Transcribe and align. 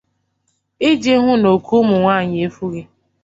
iji 0.89 1.13
hụ 1.23 1.31
na 1.41 1.47
òkè 1.55 1.73
ụmụnwaanyị 1.81 2.37
efùghị 2.47 2.81